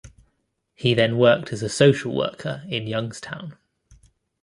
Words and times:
He 0.73 0.95
then 0.95 1.15
worked 1.19 1.53
as 1.53 1.61
a 1.61 1.69
social 1.69 2.11
worker 2.15 2.63
in 2.67 2.87
Youngstown. 2.87 3.55